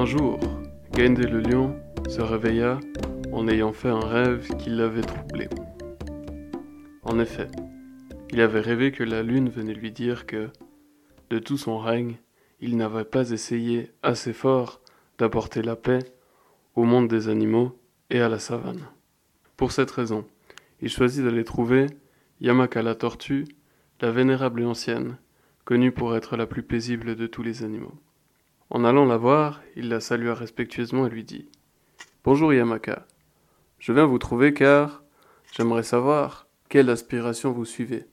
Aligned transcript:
Un 0.00 0.06
jour, 0.06 0.40
Gainde 0.92 1.18
le 1.18 1.40
lion 1.40 1.78
se 2.08 2.22
réveilla 2.22 2.80
en 3.32 3.46
ayant 3.48 3.74
fait 3.74 3.90
un 3.90 4.00
rêve 4.00 4.48
qui 4.56 4.70
l'avait 4.70 5.02
troublé. 5.02 5.46
En 7.02 7.18
effet, 7.18 7.48
il 8.30 8.40
avait 8.40 8.62
rêvé 8.62 8.92
que 8.92 9.04
la 9.04 9.22
lune 9.22 9.50
venait 9.50 9.74
lui 9.74 9.92
dire 9.92 10.24
que, 10.24 10.48
de 11.28 11.38
tout 11.38 11.58
son 11.58 11.78
règne, 11.78 12.16
il 12.60 12.78
n'avait 12.78 13.04
pas 13.04 13.30
essayé 13.30 13.92
assez 14.02 14.32
fort 14.32 14.80
d'apporter 15.18 15.60
la 15.60 15.76
paix 15.76 15.98
au 16.76 16.84
monde 16.84 17.08
des 17.08 17.28
animaux 17.28 17.78
et 18.08 18.22
à 18.22 18.30
la 18.30 18.38
savane. 18.38 18.86
Pour 19.58 19.70
cette 19.70 19.90
raison, 19.90 20.24
il 20.80 20.88
choisit 20.88 21.22
d'aller 21.22 21.44
trouver 21.44 21.88
Yamaka 22.40 22.80
la 22.80 22.94
tortue, 22.94 23.44
la 24.00 24.10
vénérable 24.10 24.62
et 24.62 24.64
ancienne, 24.64 25.18
connue 25.66 25.92
pour 25.92 26.16
être 26.16 26.38
la 26.38 26.46
plus 26.46 26.62
paisible 26.62 27.16
de 27.16 27.26
tous 27.26 27.42
les 27.42 27.64
animaux. 27.64 28.00
En 28.72 28.84
allant 28.84 29.04
la 29.04 29.16
voir, 29.16 29.62
il 29.74 29.88
la 29.88 29.98
salua 29.98 30.32
respectueusement 30.32 31.04
et 31.04 31.10
lui 31.10 31.24
dit 31.24 31.50
Bonjour 32.22 32.54
Yamaka, 32.54 33.04
je 33.80 33.92
viens 33.92 34.06
vous 34.06 34.20
trouver 34.20 34.54
car 34.54 35.02
j'aimerais 35.52 35.82
savoir 35.82 36.46
quelle 36.68 36.88
aspiration 36.88 37.50
vous 37.50 37.64
suivez. 37.64 38.06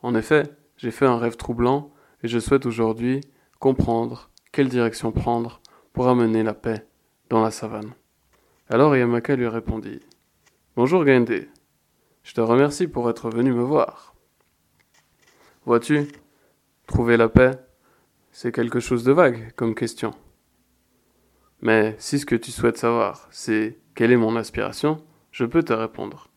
En 0.00 0.14
effet, 0.14 0.44
j'ai 0.76 0.92
fait 0.92 1.06
un 1.06 1.18
rêve 1.18 1.34
troublant 1.34 1.92
et 2.22 2.28
je 2.28 2.38
souhaite 2.38 2.64
aujourd'hui 2.64 3.22
comprendre 3.58 4.30
quelle 4.52 4.68
direction 4.68 5.10
prendre 5.10 5.60
pour 5.92 6.08
amener 6.08 6.44
la 6.44 6.54
paix 6.54 6.86
dans 7.28 7.42
la 7.42 7.50
savane. 7.50 7.92
Alors 8.70 8.96
Yamaka 8.96 9.34
lui 9.34 9.48
répondit 9.48 9.98
Bonjour 10.76 11.04
Gainde, 11.04 11.48
je 12.22 12.34
te 12.34 12.40
remercie 12.40 12.86
pour 12.86 13.10
être 13.10 13.30
venu 13.30 13.52
me 13.52 13.64
voir. 13.64 14.14
Vois-tu, 15.66 16.06
trouver 16.86 17.16
la 17.16 17.28
paix, 17.28 17.58
c'est 18.32 18.50
quelque 18.50 18.80
chose 18.80 19.04
de 19.04 19.12
vague 19.12 19.52
comme 19.54 19.74
question. 19.74 20.12
Mais 21.60 21.94
si 21.98 22.18
ce 22.18 22.26
que 22.26 22.34
tu 22.34 22.50
souhaites 22.50 22.78
savoir, 22.78 23.28
c'est 23.30 23.78
quelle 23.94 24.10
est 24.10 24.16
mon 24.16 24.34
aspiration, 24.34 25.04
je 25.30 25.44
peux 25.44 25.62
te 25.62 25.72
répondre. 25.72 26.28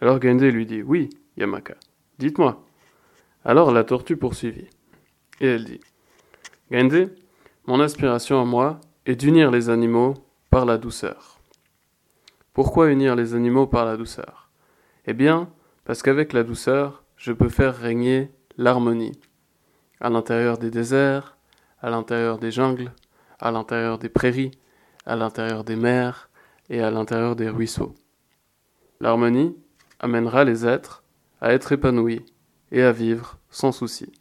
Alors 0.00 0.18
Gainde 0.18 0.42
lui 0.42 0.66
dit 0.66 0.82
Oui, 0.82 1.08
Yamaka, 1.36 1.76
dites-moi. 2.18 2.62
Alors 3.44 3.70
la 3.72 3.84
tortue 3.84 4.16
poursuivit. 4.16 4.68
Et 5.40 5.46
elle 5.46 5.64
dit 5.64 5.80
Gainde, 6.70 7.14
mon 7.66 7.80
aspiration 7.80 8.40
à 8.40 8.44
moi 8.44 8.80
est 9.06 9.16
d'unir 9.16 9.50
les 9.50 9.70
animaux 9.70 10.14
par 10.50 10.66
la 10.66 10.76
douceur. 10.76 11.38
Pourquoi 12.52 12.90
unir 12.90 13.14
les 13.14 13.34
animaux 13.34 13.66
par 13.66 13.84
la 13.84 13.96
douceur? 13.96 14.50
Eh 15.06 15.14
bien, 15.14 15.48
parce 15.84 16.02
qu'avec 16.02 16.32
la 16.32 16.42
douceur, 16.42 17.04
je 17.16 17.32
peux 17.32 17.48
faire 17.48 17.76
régner 17.76 18.30
l'harmonie. 18.58 19.12
À 20.00 20.10
l'intérieur 20.10 20.58
des 20.58 20.70
déserts, 20.70 21.36
à 21.80 21.90
l'intérieur 21.90 22.38
des 22.38 22.50
jungles, 22.50 22.92
à 23.38 23.50
l'intérieur 23.50 23.98
des 23.98 24.08
prairies, 24.08 24.52
à 25.06 25.16
l'intérieur 25.16 25.64
des 25.64 25.76
mers 25.76 26.30
et 26.68 26.80
à 26.80 26.90
l'intérieur 26.90 27.36
des 27.36 27.48
ruisseaux. 27.48 27.94
L'harmonie 29.00 29.56
amènera 29.98 30.44
les 30.44 30.66
êtres 30.66 31.02
à 31.40 31.52
être 31.52 31.72
épanouis 31.72 32.24
et 32.70 32.82
à 32.82 32.92
vivre 32.92 33.38
sans 33.50 33.72
souci. 33.72 34.12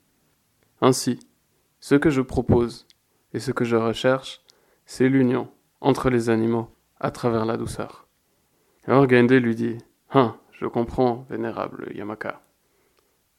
Ainsi, 0.81 1.19
ce 1.79 1.95
que 1.95 2.09
je 2.09 2.21
propose 2.21 2.87
et 3.33 3.39
ce 3.39 3.51
que 3.51 3.65
je 3.65 3.75
recherche, 3.75 4.41
c'est 4.85 5.09
l'union 5.09 5.49
entre 5.81 6.09
les 6.09 6.29
animaux 6.29 6.69
à 6.99 7.11
travers 7.11 7.45
la 7.45 7.57
douceur. 7.57 8.07
Alors 8.85 9.07
Gainde 9.07 9.31
lui 9.31 9.55
dit 9.55 9.77
Hein, 10.11 10.35
je 10.51 10.65
comprends, 10.65 11.25
vénérable 11.29 11.91
Yamaka. 11.93 12.41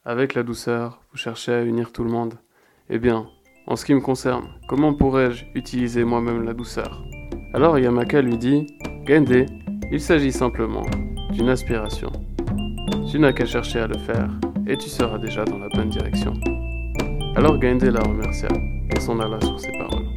Avec 0.06 0.32
la 0.32 0.42
douceur, 0.42 1.02
vous 1.12 1.18
cherchez 1.18 1.52
à 1.52 1.62
unir 1.62 1.92
tout 1.92 2.04
le 2.04 2.10
monde. 2.10 2.32
Eh 2.88 2.98
bien, 2.98 3.26
en 3.66 3.76
ce 3.76 3.84
qui 3.84 3.92
me 3.92 4.00
concerne, 4.00 4.48
comment 4.66 4.94
pourrais-je 4.94 5.44
utiliser 5.54 6.04
moi-même 6.04 6.42
la 6.42 6.54
douceur? 6.54 7.04
Alors 7.52 7.78
Yamaka 7.78 8.22
lui 8.22 8.38
dit 8.38 8.66
Gainde, 9.04 9.44
il 9.92 10.00
s'agit 10.00 10.32
simplement 10.32 10.86
d'une 11.32 11.50
aspiration. 11.50 12.10
Tu 13.10 13.18
n'as 13.18 13.34
qu'à 13.34 13.44
chercher 13.44 13.80
à 13.80 13.88
le 13.88 13.98
faire 13.98 14.30
et 14.66 14.78
tu 14.78 14.88
seras 14.88 15.18
déjà 15.18 15.44
dans 15.44 15.58
la 15.58 15.68
bonne 15.68 15.90
direction. 15.90 16.32
Alors 17.36 17.58
Gainde 17.58 17.84
la 17.84 18.00
remercia 18.00 18.48
et 18.96 19.00
s'en 19.00 19.20
alla 19.20 19.38
sur 19.42 19.60
ses 19.60 19.72
paroles. 19.72 20.09